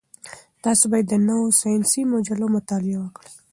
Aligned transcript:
تاسي 0.63 0.85
باید 0.91 1.07
د 1.09 1.13
نویو 1.27 1.57
ساینسي 1.61 2.01
مجلو 2.13 2.45
مطالعه 2.55 2.97
وکړئ. 3.01 3.29